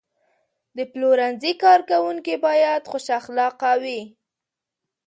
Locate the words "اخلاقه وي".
3.19-4.01